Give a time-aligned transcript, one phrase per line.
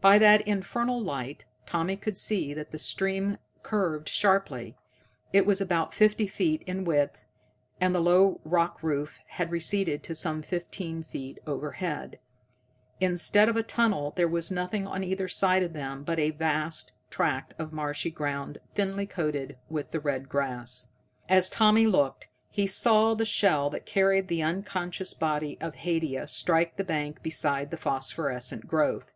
[0.00, 4.74] By that infernal light Tommy could see that the stream curved sharply.
[5.34, 7.20] It was about fifty feet in width,
[7.78, 12.18] and the low rock roof had receded to some fifteen feet overhead.
[13.00, 16.92] Instead of a tunnel, there was nothing on either side of them but a vast
[17.10, 20.90] tract of marshy ground thinly coated with the red grass.
[21.28, 26.78] As Tommy looked, he saw the shell that carried the unconscious body of Haidia strike
[26.78, 29.12] the bank beside the phosphorescent growth.